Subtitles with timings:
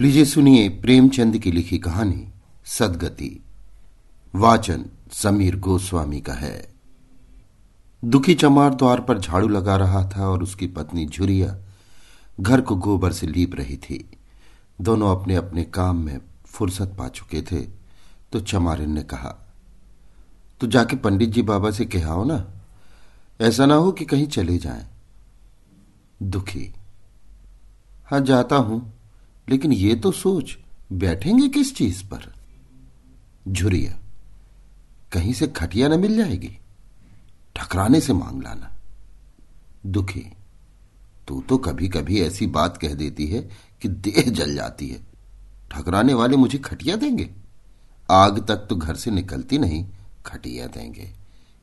[0.00, 2.28] लीजिए सुनिए प्रेमचंद की लिखी कहानी,
[2.66, 3.44] सदगति।
[4.34, 6.68] वाचन समीर गोस्वामी का है।
[8.02, 11.56] दुखी चमार द्वार पर झाड़ू लगा रहा था और उसकी पत्नी झुरिया
[12.40, 14.04] घर को गोबर से लीप रही थी।
[14.80, 17.60] दोनों अपने अपने काम में फुर्सत पा चुके थे
[18.32, 19.34] तो चमारिन ने कहा
[20.60, 22.44] तो जाके पंडित जी बाबा से कहाओ ना।
[23.40, 24.86] ऐसा ना हो कि कहीं चले जाएँ।
[26.22, 26.72] दुखी
[28.06, 28.80] हाँ जाता हूँ।
[29.50, 30.58] लेकिन ये तो सोच,
[30.92, 32.34] बैठेंगे किस चीज़ पर?
[33.48, 33.98] झुरिया,
[35.12, 36.58] कहीं से खटिया न मिल जाएगी।
[37.56, 38.76] ठकराने से मांग लाना।
[39.86, 40.32] दुखी,
[41.28, 43.40] तू तो कभी कभी ऐसी बात कह देती है
[43.82, 45.00] कि देह जल जाती है।
[45.70, 47.30] ठकराने वाले मुझे खटिया देंगे?
[48.10, 49.86] आग तक तो घर से निकलती नहीं,
[50.26, 51.10] खटिया देंगे।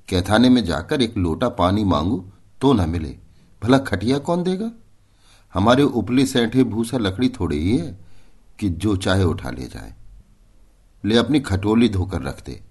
[0.09, 3.17] कैथाने में जाकर एक लोटा पानी मांगू तो न मिले।
[3.63, 4.71] भला खटिया कौन देगा?
[5.57, 7.99] हमारे उपले सैठे भूसा लकड़ी थोड़ी ही है
[8.59, 9.93] कि जो चाहे उठा ले जाए।
[11.05, 12.63] ले अपनी खटोली धोकर रख दे।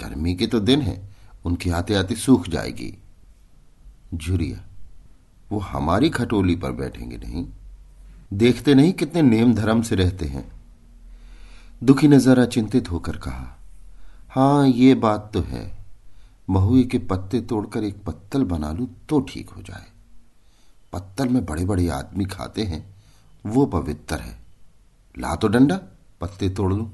[0.00, 1.08] गर्मी के तो दिन है,
[1.44, 2.98] उनकी आते आते सूख जाएगी।
[4.14, 4.64] झुरिया,
[5.52, 7.46] वो हमारी खटोली पर बैठेंगे नहीं।
[8.32, 10.52] देखते नहीं कितने नेम धर्म से रहते हैं।
[11.84, 13.58] दुखी ने जरा चिंतित होकर कहा,
[14.28, 15.84] हाँ, ये बात तो है।
[16.50, 19.93] महुए के पत्ते तोड़कर एक पत्तल बना लू तो ठीक हो जाए।
[20.94, 22.94] पत्तल में बड़े बड़े आदमी खाते हैं,
[23.46, 24.38] वो पवित्र है।
[25.18, 25.80] ला तो डंडा,
[26.20, 26.90] पत्ते तोड़ लू।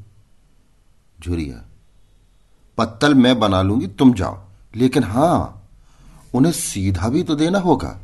[1.23, 1.65] झुरिया,
[2.79, 4.45] पत्तल मैं बना लूँगी, तुम जाओ।
[4.77, 5.69] लेकिन हाँ,
[6.35, 8.01] उन्हें सीधा भी तो देना होगा।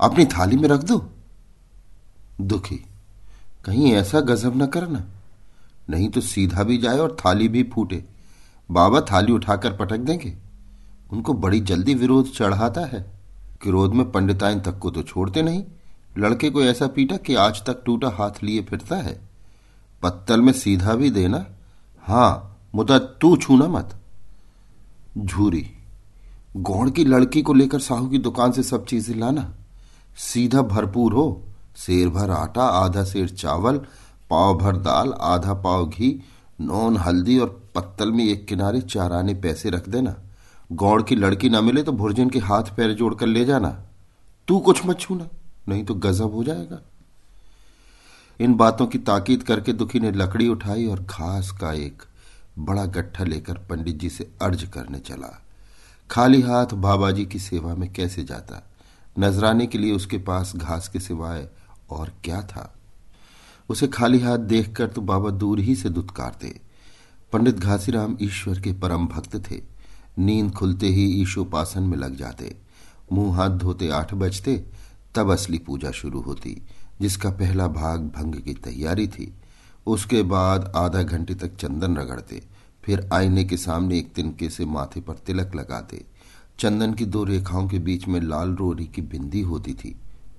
[0.00, 1.10] अपनी थाली में रख दो।
[2.40, 2.76] दुखी,
[3.64, 5.04] कहीं ऐसा गजब न करना।
[5.90, 8.04] नहीं तो सीधा भी जाए और थाली भी फूटे।
[8.70, 10.36] बाबा थाली उठाकर पटक देंगे।
[11.12, 13.15] उनको बड़ी जल्दी विरोध चढ़ाता है।
[13.62, 15.64] क्रोध में पंडिताइन तक को तो छोड़ते नहीं।
[16.18, 19.20] लड़के को ऐसा पीटा कि आज तक टूटा हाथ लिए फिरता है।
[20.02, 21.44] पत्तल में सीधा भी देना।
[22.04, 23.94] हाँ, मुदा तू छूना मत।
[25.18, 25.66] झूरी
[26.56, 29.52] गौड़ की लड़की को लेकर साहू की दुकान से सब चीज़ें लाना।
[30.18, 31.42] सीधा भरपूर हो।
[31.76, 33.78] शेर भर आटा, आधा शेर चावल,
[34.30, 36.20] पाव भर दाल, आधा पाव घी,
[36.60, 40.14] नॉन, हल्दी और पत्तल में एक किनारे चार आने पैसे रख देना।
[40.72, 43.68] गौड़ की लड़की ना मिले तो भुर्जन के हाथ पैर जोड़कर ले जाना।
[44.48, 45.28] तू कुछ मत छूना,
[45.68, 46.82] नहीं तो गजब हो जाएगा।
[48.40, 52.02] इन बातों की ताकीद करके दुखी ने लकड़ी उठाई और घास का एक
[52.58, 55.42] बड़ा गट्ठा लेकर पंडित जी से अर्ज़ करने चला।
[56.10, 58.62] खाली हाथ बाबा जी की सेवा में कैसे जाता?
[59.18, 61.48] नजराने के लिए उसके पास घास के सिवाय
[61.90, 62.74] और क्या था?
[63.68, 66.60] उसे खाली हाथ देखकर तो बाबा दूर ही से दुत्कारते।
[67.32, 69.75] पंडित घासीराम ईश्वर के परम भक्त थे।
[70.18, 72.56] नींद खुलते ही ईशोपासन में लग जाते।
[73.12, 74.64] मुँह हाथ धोते आठ बजते,
[75.14, 76.62] तब असली पूजा शुरू होती,
[77.00, 79.32] जिसका पहला भाग भंग की तैयारी थी।
[79.86, 82.42] उसके बाद आधा घंटे तक चंदन रगड़ते,
[82.84, 86.04] फिर आईने के सामने एक तिनके से माथे पर तिलक लगाते।
[86.58, 89.94] चंदन की दो रेखाओं के बीच में लाल रोरी की बिंदी होती थी,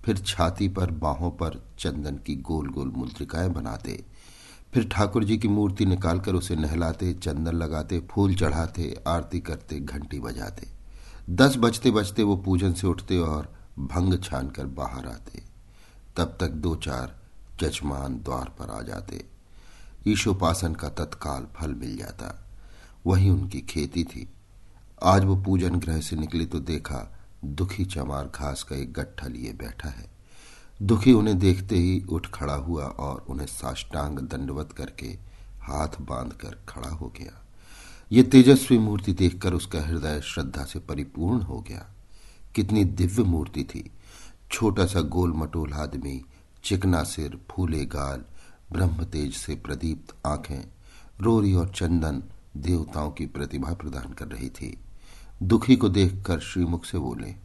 [0.06, 4.04] फिर छाती पर बाहों पर चंदन की गोल गोल मुद्रिकाएँ बनाते।
[4.74, 10.20] फिर ठाकुर जी की मूर्ति निकालकर उसे नहलाते, चंदन लगाते, फूल चढ़ाते, आरती करते, घंटी
[10.20, 10.68] बजाते।
[11.30, 15.44] दस बजते बजते वो पूजन से उठते और भंग छान कर बाहर आते।
[16.18, 17.20] तब तक दो चार
[17.60, 19.26] जजमान द्वार पर आ जाते।
[20.08, 22.48] ईशोपासन का तत्काल फल मिल जाता।
[23.06, 24.30] वही उनकी खेती थी।
[25.04, 29.54] आज वो पूजन ग्रह से निकले तो देखा दुखी चमार घास का एक गट्ठा लिए
[29.54, 30.17] बैठा है।
[30.82, 35.08] दुखी उन्हें देखते ही उठ खड़ा हुआ और उन्हें साष्टांग दंडवत करके
[35.62, 37.46] हाथ बांधकर खड़ा हो गया।
[38.12, 41.94] ये तेजस्वी मूर्ति देखकर उसका हृदय श्रद्धा से परिपूर्ण हो गया।
[42.56, 43.92] कितनी दिव्य मूर्ति थी।
[44.52, 46.26] छोटा सा गोल मटोल आदमी,
[46.64, 48.24] चिकना सिर, फूले गाल
[48.72, 50.68] ब्रह्म तेज से प्रदीप्त आँखें,
[51.22, 52.24] रोरी और चंदन
[52.58, 54.78] देवताओं की प्रतिभा प्रदान कर रही थी।
[55.44, 57.36] दुखी को देखकर श्रीमुख से बोले,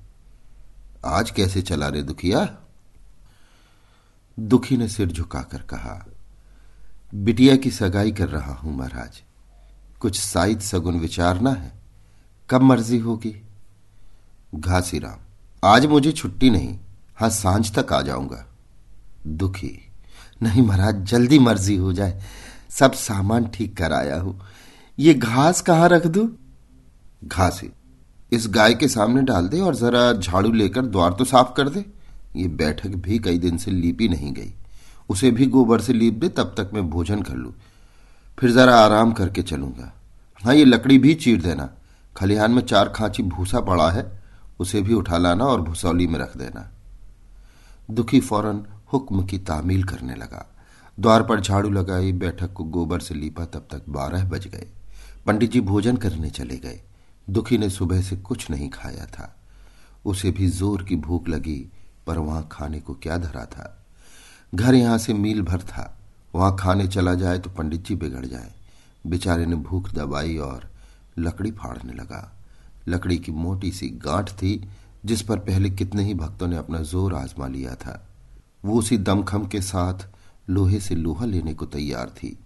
[1.04, 2.58] आज कैसे चला रे दुखिया?
[4.36, 6.06] दुखी ने सिर झुकाकर कहा,
[7.14, 9.22] बिटिया की सगाई कर रहा हूँ महाराज।
[10.00, 11.72] कुछ साइद सगुन विचारना है।
[12.50, 13.34] कब मर्ज़ी होगी?
[14.54, 15.18] घासीराम
[15.62, 16.78] आज मुझे छुट्टी नहीं।
[17.16, 18.44] हाँ, साँझ तक आ जाऊँगा।
[19.26, 19.78] दुखी,
[20.42, 22.20] नहीं महाराज, जल्दी मर्ज़ी हो जाए।
[22.70, 24.40] सब सामान ठीक कर आया हूँ।
[24.98, 26.30] ये घास कहाँ रख दू?
[27.24, 27.70] घासी,
[28.32, 31.84] इस गाय के सामने डाल दे और जरा झाड़ू लेकर द्वार तो साफ़ कर दे।
[32.36, 34.52] ये बैठक भी कई दिन से लीपी नहीं गई।
[35.10, 37.52] उसे भी गोबर से लीप दे, तब तक मैं भोजन कर लू।
[38.38, 39.92] फिर जरा आराम करके चलूँगा।
[40.42, 41.70] हाँ ये लकड़ी भी चीर देना।
[42.16, 44.22] खलिहान में चार खांची भूसा पड़ा है,
[44.60, 46.70] उसे भी उठा लाना और भूसौली में रख देना।
[47.90, 50.46] दुखी फ़ौरन हुक्म की तामील करने लगा।
[50.98, 54.66] द्वार पर झाड़ू लगाई बैठक को गोबर से लीपा, तब तक बारह बज गए।
[55.26, 56.80] पंडित जी भोजन करने चले गए।
[57.30, 59.36] दुखी ने सुबह से कुछ नहीं खाया था।
[60.04, 61.70] उसे भी ज़ोर की भूख लगी।
[62.06, 63.78] पर वहाँ खाने को क्या धरा था?
[64.54, 65.92] घर यहाँ से मील भर था।
[66.34, 68.52] वहाँ खाने चला जाए तो पंडित जी बिगड़ जाए।
[69.04, 70.68] बेचारे ने भूख दबाई और
[71.18, 72.28] लकड़ी फाड़ने लगा।
[72.88, 74.68] लकड़ी की मोटी सी गांठ थी,
[75.04, 78.00] जिस पर पहले कितने ही भक्तों ने अपना ज़ोर आजमा लिया था।
[78.64, 80.06] वो उसी दमखम के साथ
[80.50, 82.36] लोहे से लोहा लेने को तैयार थी।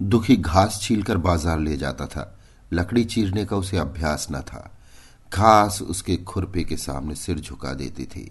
[0.00, 2.38] दुखी घास छीलकर बाज़ार ले जाता था।
[2.72, 4.70] लकड़ी चीरने का उसे अभ्यास न था।
[5.32, 8.30] घास उसके खुरपे के सामने सिर झुका देती थी।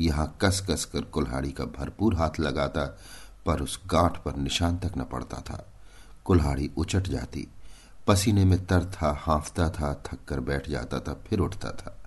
[0.00, 2.98] यहाँ कस कस कर कुल्हाड़ी का भरपूर हाथ लगाता,
[3.46, 5.72] पर उस गांठ पर निशान तक न पड़ता था।
[6.24, 7.48] कुल्हाड़ी उचट जाती।
[8.06, 11.98] पसीने में तर था हाफता था थक कर बैठ जाता था, फिर उठता था।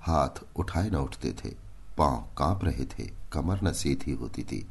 [0.00, 1.54] हाथ उठाए न उठते थे,
[1.98, 4.68] पाँव काँप रहे थे, कमर न सीधी होती थी।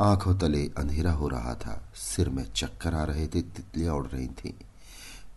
[0.00, 4.26] आँखों तले अंधेरा हो रहा था, सिर में चक्कर आ रहे थे, तितलियाँ उड़ रही
[4.26, 4.52] थीं।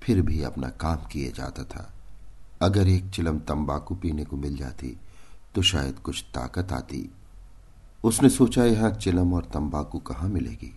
[0.04, 1.94] फिर भी अपना काम किए जाता था।
[2.62, 4.98] अगर एक चिलम तंबाकू पीने को मिल जाती
[5.56, 7.09] तो शायद कुछ ताकत आती।
[8.03, 10.74] उसने सोचा, यहाँ चिलम और तंबाकू कहाँ मिलेगी?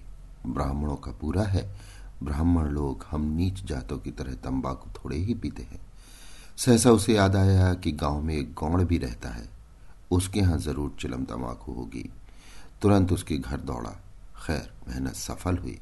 [0.46, 1.76] ब्राह्मणों का पूरा है।
[2.22, 5.80] ब्राह्मण लोग हम नीच जातों की तरह तंबाकू थोड़े ही पीते हैं।
[6.56, 9.48] सहसा उसे याद आया कि गाँव में एक गौड़ भी रहता है।
[10.10, 12.10] उसके यहाँ ज़रूर चिलम तंबाकू होगी।
[12.82, 14.00] तुरंत उसके घर दौड़ा।
[14.46, 15.78] खैर, मेहनत सफल हुई।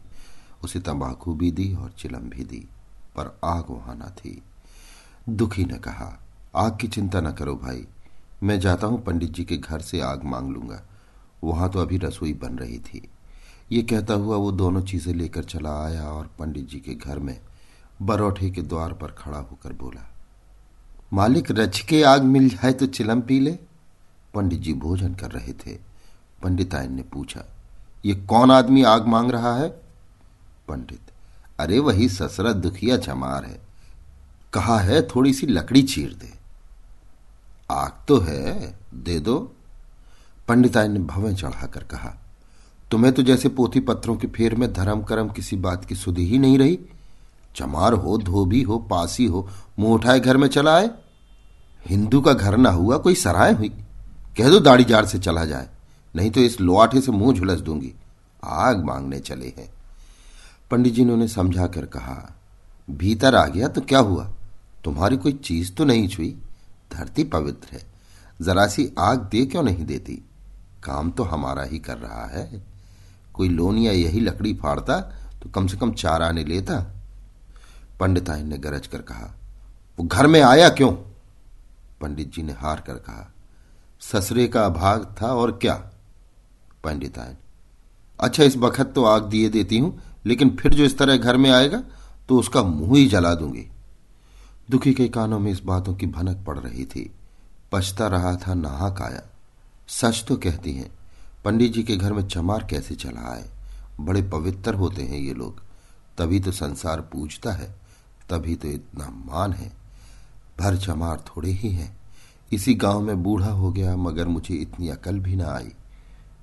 [0.64, 2.68] उसे तंबाकू भी दी और चिलम भी दी,
[3.16, 4.42] पर आग वहाँ न थी।
[5.28, 6.20] दुखी ने कहा।
[6.56, 7.86] आग की चिंता न करो भाई।
[8.42, 10.82] मैं जाता हूँ पंडित जी के घर से आग मांग लूँगा।
[11.44, 13.08] वहाँ तो अभी रसोई बन रही थी।
[13.72, 17.38] ये कहता हुआ वो दोनों चीज़ें लेकर चला आया और पंडित जी के घर में
[18.02, 20.08] बरौठे के द्वार पर खड़ा होकर बोला,
[21.12, 23.58] मालिक, रच के आग मिल जाए तो चिलम पी ले।
[24.34, 25.78] पंडित जी भोजन कर रहे थे।
[26.42, 27.44] पंडितायन ने पूछा,
[28.04, 29.68] ये कौन आदमी आग मांग रहा है?
[30.68, 31.10] पंडित,
[31.60, 33.60] अरे वही ससरा दुखिया चमार है।
[34.52, 36.32] कहा है थोड़ी सी लकड़ी चीर दे।
[37.72, 39.38] आग तो है, दे दो।
[40.48, 42.14] पंडितायन ने भवें चढ़ाकर कहा,
[42.90, 46.38] तुम्हें तो जैसे पोथी पत्रों के फेर में धर्म कर्म किसी बात की सुधी ही
[46.38, 46.78] नहीं रही।
[47.56, 49.48] चमार हो, धोबी हो, पासी हो
[49.78, 50.90] मुँह उठाए घर में चला आए।
[51.86, 53.68] हिंदू का घर ना हुआ, कोई सराय हुई।
[54.36, 55.68] कह दो दाढ़ी जाड़ से चला जाए,
[56.14, 57.92] नहीं तो इस लोआठे से मुँह झुलस दूँगी।
[58.42, 59.68] आग मांगने चले हैं।
[60.70, 62.32] पंडित जी ने उन्हें समझा कर कहा,
[62.88, 64.30] भीतर आ गया तो क्या हुआ?
[64.84, 66.36] तुम्हारी कोई चीज़ तो नहीं छुई?
[66.92, 67.82] धरती पवित्र है।
[68.40, 70.14] जरा सी आग दे क्यों नहीं देती?
[70.84, 72.62] काम तो हमारा ही कर रहा है।
[73.34, 75.00] कोई लोनिया यही लकड़ी फाड़ता
[75.42, 76.78] तो कम से कम चार आने लेता।
[78.00, 79.32] पंडिताइन ने गरज कर कहा,
[79.98, 80.92] वो घर में आया क्यों?
[82.00, 83.32] पंडित जी ने हार कर कहा,
[84.02, 85.74] ससरे का अभाग था और क्या?
[86.84, 87.36] पंडिताइन
[88.18, 91.50] अच्छा इस बखत तो आग दिए देती हूँ, लेकिन फिर जो इस तरह घर में
[91.50, 91.82] आएगा
[92.28, 93.66] तो उसका मुँह ही जला दूँगी।
[94.72, 97.10] दुखी के कानों में इस बातों की भनक पड़ रही थी।
[97.72, 99.22] पछता रहा था नाहक आया।
[99.88, 100.90] सच तो कहती हैं,
[101.44, 103.44] पंडित जी के घर में चमार कैसे चला आए?
[104.00, 105.60] बड़े पवित्र होते हैं ये लोग।
[106.18, 107.68] तभी तो संसार पूछता है,
[108.30, 109.70] तभी तो इतना मान है।
[110.58, 111.96] भर चमार थोड़े ही हैं।
[112.52, 115.72] इसी गाँव में बूढ़ा हो गया, मगर मुझे इतनी अकल भी ना आई।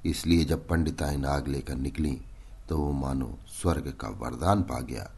[0.06, 2.18] इसलिए जब पंडिताइन नाग लेकर निकली
[2.70, 5.10] तो वो मानो स्वर्ग का वरदान पा गया।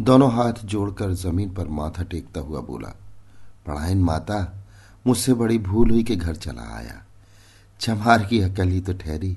[0.00, 2.88] दोनों हाथ जोड़कर ज़मीन पर माथा टेकता हुआ बोला
[3.66, 4.64] पढ़ाइन माता,
[5.06, 7.04] मुझसे बड़ी भूल हुई कि घर चला आया।
[7.80, 9.36] चमार की अकल ही तो ठहरी,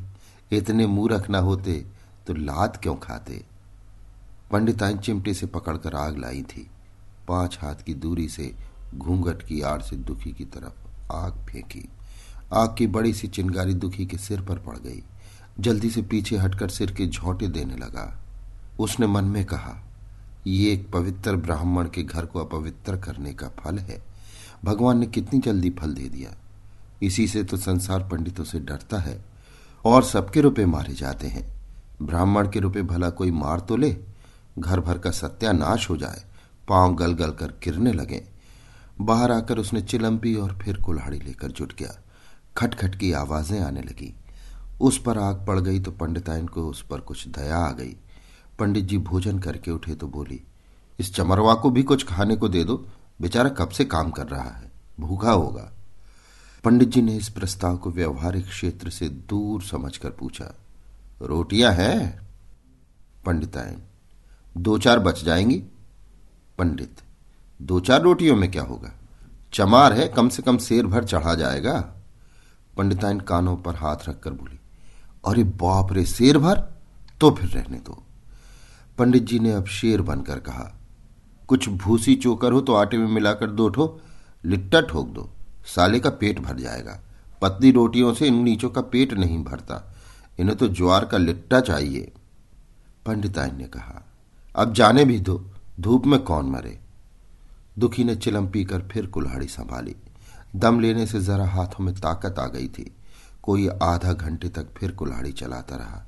[0.51, 1.85] इतने मूर्ख न होते
[2.27, 3.43] तो लात क्यों खाते?
[4.51, 6.69] पंडिताइन चिमटे से पकड़कर आग लाई थी।
[7.27, 8.53] पाँच हाथ की दूरी से
[8.95, 11.87] घूंघट की आड़ से दुखी की तरफ़ आग फेंकी।
[12.53, 15.03] आग की बड़ी सी चिंगारी दुखी के सिर पर पड़ गई।
[15.59, 18.19] जल्दी से पीछे हटकर सिर के झोंटे देने लगा।
[18.79, 19.83] उसने मन में कहा
[20.47, 24.01] ये एक पवित्र ब्राह्मण के घर को अपवित्र करने का फल है।
[24.65, 26.35] भगवान ने कितनी जल्दी फल दे दिया।
[27.03, 29.19] इसी से तो संसार पंडितों से डरता है
[29.85, 31.45] और सबके रुपए मारे जाते हैं।
[32.01, 33.95] ब्राह्मण के रुपए भला कोई मार तो ले,
[34.59, 36.23] घर भर का सत्यानाश हो जाए,
[36.67, 38.23] पाँव गल गल कर गिरने लगे।
[39.01, 41.95] बाहर आकर उसने चिलम पी और फिर कुल्हाड़ी लेकर जुट गया।
[42.57, 44.13] खटखट की आवाज़ें आने लगी।
[44.81, 47.95] उस पर आग पड़ गई तो पंडिताइन को उस पर कुछ दया आ गई।
[48.59, 50.41] पंडित जी भोजन करके उठे तो बोली,
[50.99, 52.85] इस चमरवा को भी कुछ खाने को दे दो।
[53.21, 54.71] बेचारा कब से काम कर रहा है?
[54.99, 55.71] भूखा होगा।
[56.63, 60.53] पंडित जी ने इस प्रस्ताव को व्यवहारिक क्षेत्र से दूर समझकर पूछा,
[61.21, 62.27] रोटियाँ हैं?
[63.25, 63.81] पंडिताइन
[64.57, 65.63] दो चार बच जाएँगी।
[66.57, 67.01] पंडित,
[67.61, 68.91] दो चार रोटियों में क्या होगा?
[69.53, 71.79] चमार है, कम से कम शेर भर चढ़ा जाएगा।
[72.77, 74.59] पंडिताइन कानों पर हाथ रखकर बोली,
[75.27, 76.59] अरे बाप रे, शेर भर?
[77.21, 78.03] तो फिर रहने दो।
[78.99, 80.71] पंडित जी ने अब शेर बनकर कहा,
[81.47, 83.99] कुछ भूसी चोकर हो तो आटे में मिलाकर दो ठो,
[84.45, 85.29] लिट्टा ठोक दो,
[85.65, 86.99] साले का पेट भर जाएगा।
[87.41, 89.93] पतली रोटियों से इन नीचों का पेट नहीं भरता,
[90.39, 92.11] इन्हें तो ज्वार का लिट्टा चाहिए।
[93.05, 94.03] पंडिताइन ने कहा,
[94.55, 95.45] अब जाने भी दो,
[95.79, 96.79] धूप में कौन मरे?
[97.79, 99.95] दुखी ने चिलम पीकर फिर कुल्हाड़ी संभाली।
[100.55, 102.91] दम लेने से जरा हाथों में ताकत आ गई थी।
[103.43, 106.05] कोई आधा घंटे तक फिर कुल्हाड़ी चलाता रहा।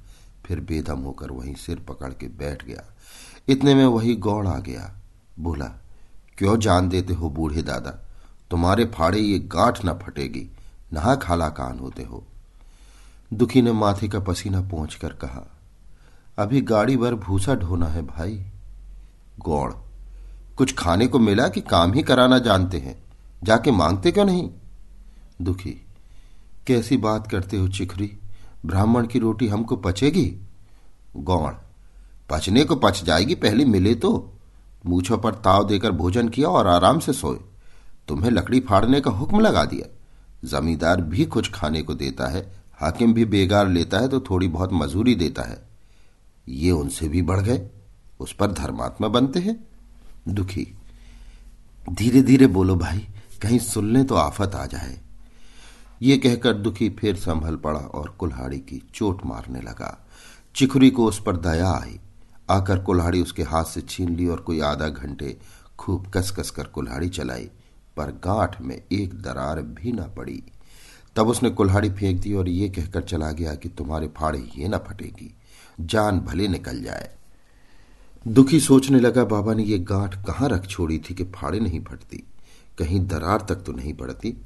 [0.51, 2.83] फिर बेदम होकर वहीं सिर पकड़ के बैठ गया।
[3.47, 4.95] इतने में वही गौड़ आ गया।
[5.39, 5.65] बोला,
[6.37, 7.91] क्यों जान देते हो बूढ़े दादा?
[8.51, 10.49] तुम्हारे फाड़े ये गांठ न फटेगी।
[10.93, 12.23] नहा खाला कान होते हो।
[13.33, 15.51] दुखी ने माथे का पसीना पहुँच कर कहा,
[16.37, 18.45] अभी गाड़ी भर भूसा ढोना है भाई।
[19.39, 19.73] गौड़
[20.57, 23.03] कुछ खाने को मिला कि काम ही कराना जानते हैं?
[23.43, 24.49] जाके मांगते क्यों नहीं?
[25.41, 25.85] दुखी,
[26.67, 28.17] कैसी बात करते हो चिखरी?
[28.65, 30.35] ब्राह्मण की रोटी हमको पचेगी?
[31.17, 31.53] गौण,
[32.29, 34.33] पचने को पच जाएगी, पहले मिले तो।
[34.85, 37.39] मूछों पर ताव देकर भोजन किया और आराम से सोए।
[38.07, 39.97] तुम्हें लकड़ी फाड़ने का हुक्म लगा दिया।
[40.47, 44.69] जमींदार भी कुछ खाने को देता है, हाकिम भी बेगार लेता है तो थोड़ी बहुत
[44.73, 45.69] मजूरी देता है।
[46.47, 47.69] ये उनसे भी बढ़ गए।
[48.19, 49.67] उस पर धर्मात्मा बनते हैं।
[50.27, 50.67] दुखी
[51.89, 53.07] धीरे धीरे बोलो भाई,
[53.41, 55.01] कहीं सुन सुनने तो आफत आ जाए।
[56.01, 59.97] ये कहकर दुखी फिर संभल पड़ा और कुल्हाड़ी की चोट मारने लगा।
[60.55, 61.99] चिखुरी को उस पर दया आई।
[62.49, 65.37] आकर कुल्हाड़ी उसके हाथ से छीन ली और कोई आधा घंटे
[65.79, 67.49] खूब कस कस कर कुल्हाड़ी चलाई,
[67.97, 70.43] पर गांठ में एक दरार भी न पड़ी।
[71.15, 74.77] तब उसने कुल्हाड़ी फेंक दी और ये कहकर चला गया कि तुम्हारे फाड़े ये ना
[74.77, 75.33] फटेगी,
[75.79, 77.09] जान भले निकल जाए।
[78.27, 82.23] दुखी सोचने लगा, बाबा ने ये गांठ कहाँ रख छोड़ी थी कि फाड़े नहीं फटती?
[82.77, 84.37] कहीं दरार तक तो नहीं पड़ती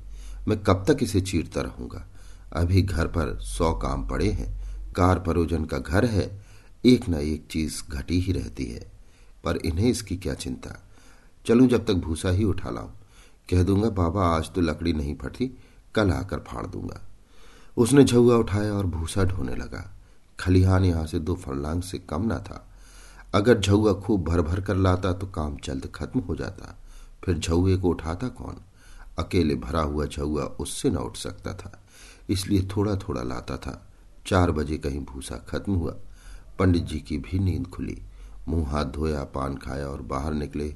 [0.47, 2.07] मैं कब तक इसे चीरता रहूँगा?
[2.53, 6.45] अभी घर पर सौ काम पड़े हैं। कार परोजन का घर है।
[6.85, 8.91] एक न एक चीज़ घटी ही रहती है।
[9.43, 10.83] पर इन्हें इसकी क्या चिंता?
[11.45, 12.89] चलूँ जब तक भूसा ही उठा लाऊं।
[13.49, 15.57] कह दूँगा, बाबा, आज तो लकड़ी नहीं फटी।
[15.95, 17.01] कल आकर फाड़ दूँगा।
[17.77, 19.95] उसने झुआ उठाया और भूसा ढोने लगा।
[20.39, 22.67] खलिहान यहाँ से दो फरलांग से कम ना था।
[23.35, 26.79] अगर झुआ खूब भर भर कर लाता तो काम जल्द खत्म हो जाता।
[27.23, 28.55] फिर झुए को उठाता कौन?
[29.17, 31.71] अकेले भरा हुआ झुआ उससे न उठ सकता था,
[32.29, 33.81] इसलिए थोड़ा थोड़ा लाता था।
[34.27, 35.95] चार बजे कहीं भूसा खत्म हुआ।
[36.59, 37.97] पंडित जी की भी नींद खुली।
[38.47, 40.73] मुँह हाथ धोया, पान खाया और बाहर निकले।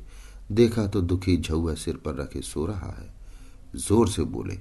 [0.52, 3.14] देखा तो दुखी झुआ सिर पर रखे सो रहा है।
[3.78, 4.58] ज़ोर से बोले,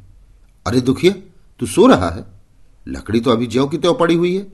[0.66, 1.12] अरे दुखिया,
[1.60, 2.24] तू सो रहा है?
[2.88, 4.46] लकड़ी तो अभी ज्यो की त्यों पड़ी हुई है।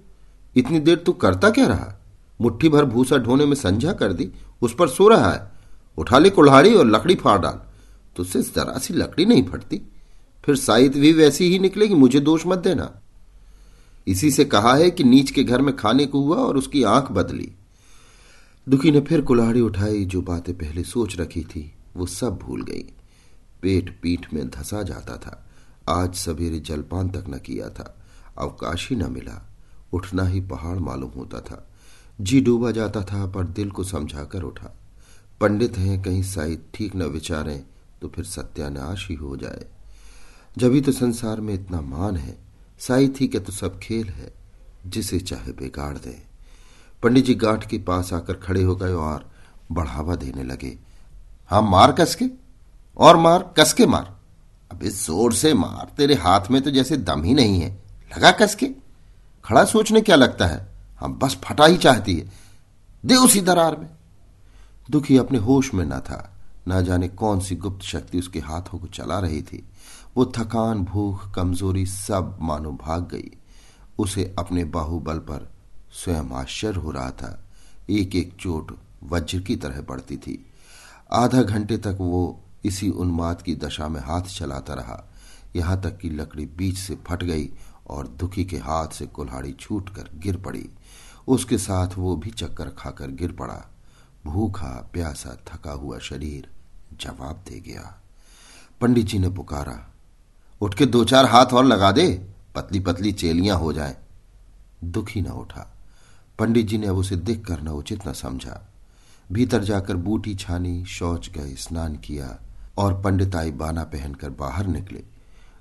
[0.57, 1.95] इतनी देर तू करता क्या रहा?
[2.41, 4.31] मुट्ठी भर भूसा ढोने में संझा कर दी,
[4.63, 5.53] उस पर सो रहा है।
[5.99, 7.61] उठा ले कुल्हाड़ी और लकड़ी फाड़ डाल।
[8.17, 9.83] तुझसे जरा सी लकड़ी नहीं फटती।
[10.45, 13.01] फिर साइत भी वैसी ही निकलेगी, मुझे दोष मत देना।
[14.07, 17.13] इसी से कहा है कि नीच के घर में खाने को हुआ और उसकी आँख
[17.13, 17.53] बदली।
[18.69, 22.85] दुखी ने फिर कुल्हाड़ी उठाई, जो बातें पहले सोच रखी थी, वो सब भूल गई।
[23.63, 25.47] पेट पीठ में धसा जाता था।
[25.89, 28.05] आज सवेरे जलपान तक न किया था।
[28.39, 29.51] अवकाश ही न मिला।
[29.93, 31.71] उठना ही पहाड़ मालूम होता था।
[32.21, 34.77] जी डूबा जाता था, पर दिल को समझाकर उठा।
[35.41, 37.65] पंडित हैं, कहीं साहित ठीक न विचारें
[38.05, 39.67] तो फिर सत्यानाश ही हो जाए।
[40.59, 42.39] जभी तो संसार में इतना मान है,
[42.79, 44.33] साई थी के तो सब खेल है,
[44.87, 46.23] जिसे चाहे बिगाड़ दे।
[47.03, 49.31] पंडित जी गांठ के पास आकर खड़े हो गए और
[49.73, 50.79] बढ़ावा देने लगे।
[51.51, 52.25] हाँ मार कसके?
[52.97, 54.21] और मार, कसके मार?
[54.71, 57.71] अबे ज़ोर से मार, तेरे हाथ में तो जैसे दम ही नहीं है।
[58.17, 58.67] लगा कसके?
[59.45, 60.69] खड़ा सोचने क्या लगता है?
[61.01, 62.33] हम बस फटा ही चाहती है।
[63.07, 63.91] दे उसी दरार में।
[64.91, 66.31] दुखी अपने होश में न था।
[66.69, 69.69] न जाने कौन सी गुप्त शक्ति उसके हाथों को चला रही थी।
[70.17, 73.31] वो थकान, भूख, कमज़ोरी सब मानो भाग गई।
[73.99, 75.53] उसे अपने बाहुबल पर
[75.93, 77.45] स्वयं आश्चर्य हो रहा था।
[77.91, 80.47] एक एक चोट वज्र की तरह पड़ती थी।
[81.13, 85.11] आधा घंटे तक वो इसी उन्माद की दशा में हाथ चलाता रहा।
[85.57, 87.49] यहाँ तक कि लकड़ी बीच से फट गई
[87.87, 90.69] और दुखी के हाथ से कुल्हाड़ी छूटकर गिर पड़ी।
[91.29, 93.74] उसके साथ वो भी चक्कर खाकर गिर पड़ा।
[94.27, 96.49] भूखा, प्यासा, थका हुआ शरीर
[97.01, 98.01] जवाब दे गया।
[98.81, 99.91] पंडित जी ने पुकारा,
[100.61, 103.97] उठ के दो चार हाथ और लगा दे पतली पतली चेलियाँ हो जाएँ।
[104.85, 105.75] दुखी न उठा।
[106.39, 108.69] पंडित जी ने अब उसे दिख करना उचित न समझा।
[109.33, 112.39] भीतर जाकर बूटी छानी, शौच गए, स्नान किया
[112.79, 115.05] और पंडिताई बाना पहनकर बाहर निकले।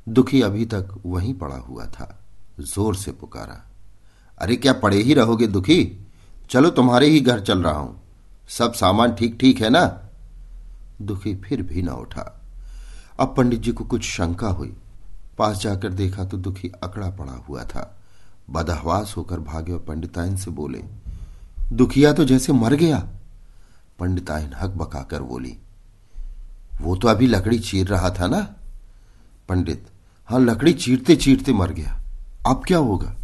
[0.10, 2.20] दुखी अभी तक वहीं पड़ा हुआ था।
[2.60, 3.68] ज़ोर से पुकारा,
[4.38, 6.08] अरे, क्या पड़े ही रहोगे दुखी?
[6.50, 8.03] चलो, तुम्हारे ही घर चल रहा हूँ।
[8.50, 9.86] सब सामान ठीक ठीक है ना?
[11.02, 12.22] दुखी फिर भी ना उठा।
[13.20, 14.76] अब पंडित जी को कुछ शंका हुई।
[15.38, 17.90] पास जाकर देखा तो दुखी अकड़ा पड़ा हुआ था।
[18.50, 20.84] बदहवास होकर भागे और पंडिताइन से बोले,
[21.74, 22.98] दुखिया तो जैसे मर गया।
[24.00, 25.58] पंडिताइन हक बकाकर बोली,
[26.82, 28.42] वो तो अभी लकड़ी चीर रहा था ना?
[29.50, 29.88] पंडित,
[30.28, 32.00] हाँ, लकड़ी चीरते चीरते मर गया।
[32.48, 33.16] अब क्या होगा?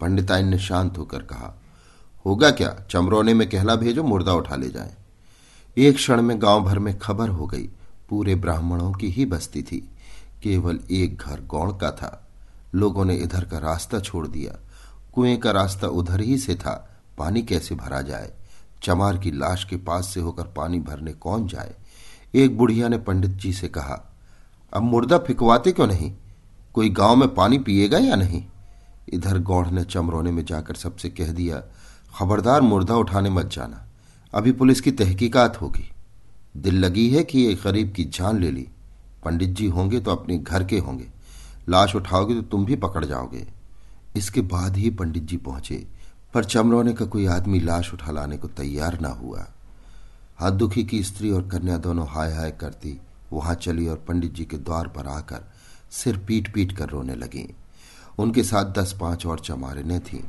[0.00, 1.54] पंडिताइन ने शांत होकर कहा
[2.26, 2.84] होगा क्या?
[2.90, 4.94] चमरौने में कहला भेजो, मुर्दा उठा ले जाए।
[5.78, 7.68] एक क्षण में गाँव भर में खबर हो गई।
[8.08, 9.90] पूरे ब्राह्मणों की ही बस्ती थी।
[10.42, 12.28] केवल एक घर गौड़ का था।
[12.74, 14.58] लोगों ने इधर का रास्ता छोड़ दिया।
[15.14, 18.32] कुएँ का रास्ता उधर ही से था। पानी कैसे भरा जाए?
[18.82, 21.74] चमार की लाश के पास से होकर पानी भरने कौन जाए?
[22.34, 24.16] एक बुढ़िया ने पंडित जी से कहा,
[24.72, 26.14] अब मुर्दा फिकवाते क्यों नहीं?
[26.74, 28.46] कोई गाँव में पानी पिएगा या नहीं?
[29.08, 31.62] इधर गौड़ ने चमरोने में जाकर सबसे कह दिया
[32.16, 33.82] खबरदार मुर्दा उठाने मत जाना।
[34.32, 35.84] अभी पुलिस की तहकीकात होगी।
[36.56, 38.66] दिल लगी है कि ये गरीब की जान ले ली।
[39.24, 41.08] पंडित जी होंगे तो अपने घर के होंगे।
[41.68, 43.46] लाश उठाओगे तो तुम भी पकड़ जाओगे।
[44.16, 45.86] इसके बाद ही पंडित जी पहुँचे,
[46.34, 49.46] पर चमरौने का कोई आदमी लाश उठा लाने को तैयार ना हुआ।
[50.36, 52.98] हाथ दुखी की स्त्री और कन्या दोनों हाय हाय करती
[53.32, 55.44] वहाँ चली और पंडित जी के द्वार पर आकर
[55.90, 57.48] सिर पीट पीट कर रोने लगी।
[58.18, 60.22] उनके साथ दस पाँच और चमारिने थीं।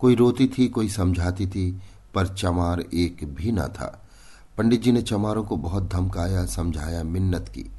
[0.00, 1.82] कोई रोती थी, कोई समझाती थी,
[2.14, 4.08] पर चमार एक भी न था।
[4.58, 7.70] पंडित जी ने चमारों को बहुत धमकाया, समझाया, मिन्नत की,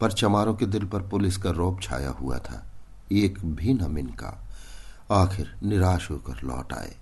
[0.00, 2.66] पर चमारों के दिल पर पुलिस का रोप छाया हुआ था।
[3.12, 4.48] एक भी न मिनका।
[5.10, 6.96] आखिर निराश होकर लौट आए।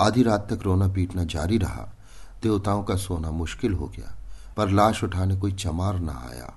[0.00, 1.92] आधी रात तक रोना पीटना जारी रहा।
[2.42, 4.16] देवताओं का सोना मुश्किल हो गया,
[4.56, 6.54] पर लाश उठाने कोई चमार न आया।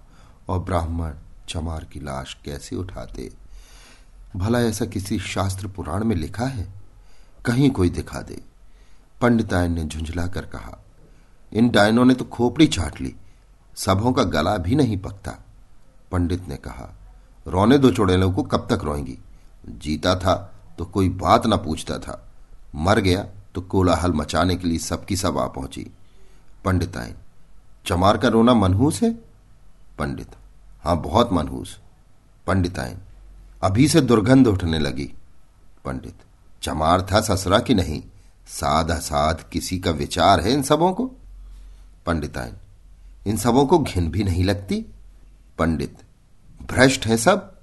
[0.50, 1.12] और ब्राह्मण
[1.50, 3.32] चमार की लाश कैसे उठाते?
[4.36, 6.79] भला ऐसा किसी शास्त्र पुराण में लिखा है?
[7.46, 8.42] कहीं कोई दिखा दे।
[9.22, 10.78] पंडितायन ने झुंझला कर कहा,
[11.52, 13.16] इन डायनों ने तो खोपड़ी छाट ली,
[13.76, 15.32] सबों का गला भी नहीं पकता।
[16.12, 16.94] पंडित ने कहा,
[17.48, 19.18] रोने दो चुड़ैलों को, कब तक रोएँगी?
[19.70, 20.36] जीता था
[20.78, 22.24] तो कोई बात ना पूछता था।
[22.76, 23.26] मर गया
[23.56, 25.86] तो कोलाहल मचाने के लिए सबकी सब आ पहुँची।
[26.66, 27.16] पंडिताइन
[27.86, 29.12] चमार का रोना मनहूस है?
[30.00, 30.36] पंडित,
[30.84, 31.78] हाँ, बहुत मनहूस।
[32.48, 32.98] पंडिताइन
[33.64, 35.12] अभी से दुर्गंध उठने लगी।
[35.86, 36.24] पंडित
[36.62, 38.04] चमार था ससरा की नहीं,
[38.48, 41.12] साध असाध किसी का विचार है इन सबों को?
[42.06, 42.54] पंडिताइन,
[43.28, 44.86] इन सबों को घिन भी नहीं लगती?
[45.58, 45.98] पंडित,
[46.62, 47.56] भ्रष्ट है सब?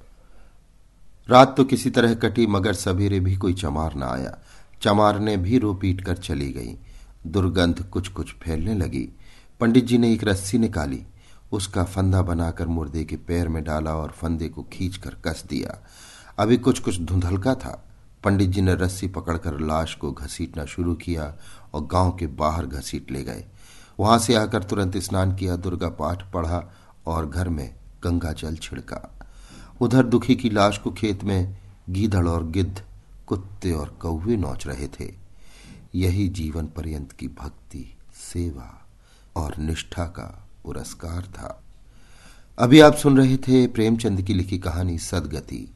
[1.29, 4.39] रात तो किसी तरह कटी, मगर सवेरे भी कोई चमार ना आया।
[4.83, 6.77] चमार ने भी रो पीट कर चली गई।
[7.27, 9.09] दुर्गंध कुछ कुछ फैलने लगी।
[9.61, 11.07] पंडित जी ने एक रस्सी निकाली।
[11.53, 15.87] उसका फंदा बनाकर मुर्दे के पैर में डाला और फंदे को खींचकर कस दिया।
[16.39, 17.86] अभी कुछ कुछ धुंधलका था।
[18.25, 21.35] पंडित जी ने रस्सी पकड़कर लाश को घसीटना शुरू किया
[21.75, 23.45] और गाँव के बाहर घसीट ले गए।
[24.01, 26.65] वहाँ से आकर तुरंत स्नान किया, दुर्गा पाठ पढ़ा
[27.07, 27.75] और घर में
[28.05, 29.29] गंगा जल छिड़का।
[29.81, 31.59] उधर दुखी की लाश को खेत में
[31.91, 32.83] गीधड़ और गिद्ध,
[33.27, 35.15] कुत्ते और कौवे नोच रहे थे।
[35.95, 37.97] यही जीवन पर्यंत की भक्ति,
[38.33, 38.87] सेवा
[39.37, 41.63] और निष्ठा का पुरस्कार था।
[42.59, 45.76] अभी आप सुन रहे थे प्रेमचंद की लिखी कहानी सदगति।